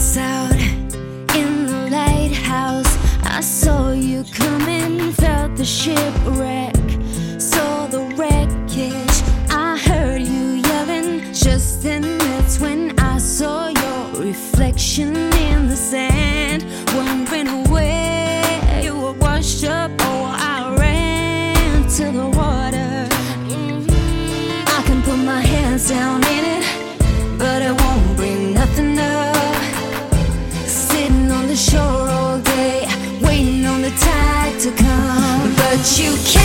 [0.00, 0.56] out
[1.36, 2.96] in the lighthouse.
[3.22, 6.74] I saw you coming, felt the shipwreck,
[7.38, 9.22] saw the wreckage.
[9.50, 16.64] I heard you yelling, just then that's when I saw your reflection in the sand.
[16.94, 20.09] Wondering where you were washed up.
[35.98, 36.39] you can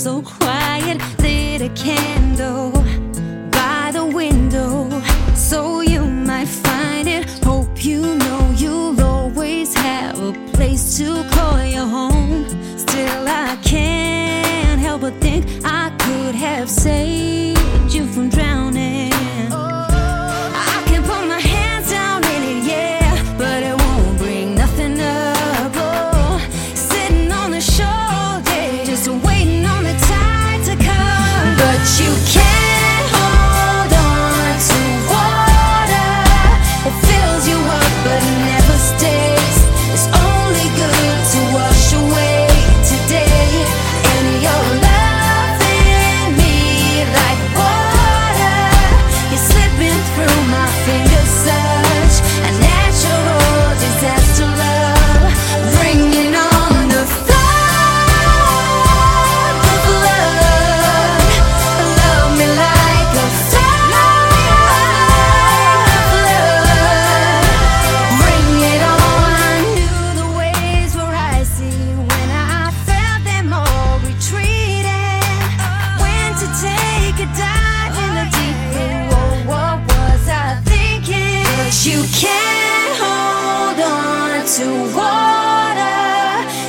[0.00, 0.96] so quiet.
[1.18, 2.72] Lit a candle
[3.50, 4.88] by the window
[5.34, 7.28] so you might find it.
[7.44, 12.09] Hope you know you'll always have a place to call your home.
[81.90, 85.98] you can't hold on to water,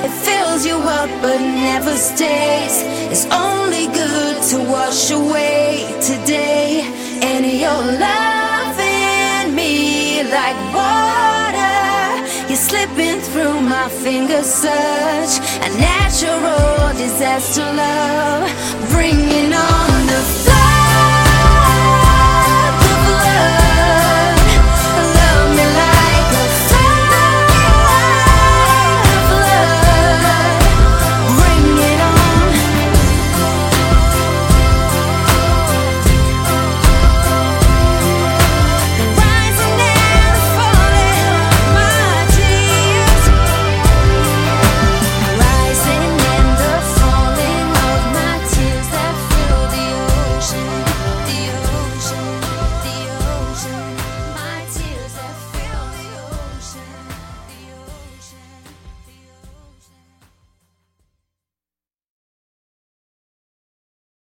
[0.06, 2.82] it fills you up but never stays.
[3.12, 6.82] It's only good to wash away today,
[7.22, 11.78] and you're loving me like water.
[12.50, 15.34] You're slipping through my fingers, such
[15.68, 17.68] a natural disaster.
[17.82, 18.50] Love,
[18.90, 20.01] bringing on.